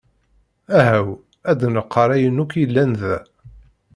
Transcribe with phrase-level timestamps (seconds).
[0.77, 1.07] Aha-w
[1.49, 3.17] ad nḍeqqer ayen akk yellan da.